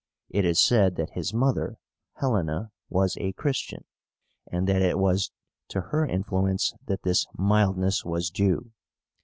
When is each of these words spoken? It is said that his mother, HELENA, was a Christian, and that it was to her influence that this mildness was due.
It 0.31 0.45
is 0.45 0.59
said 0.59 0.95
that 0.95 1.11
his 1.11 1.31
mother, 1.31 1.77
HELENA, 2.15 2.71
was 2.89 3.15
a 3.19 3.33
Christian, 3.33 3.85
and 4.51 4.67
that 4.67 4.81
it 4.81 4.97
was 4.97 5.29
to 5.67 5.79
her 5.79 6.07
influence 6.07 6.73
that 6.87 7.03
this 7.03 7.27
mildness 7.37 8.03
was 8.03 8.31
due. 8.31 8.71